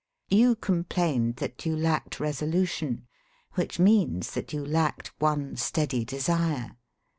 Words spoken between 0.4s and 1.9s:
com plained that you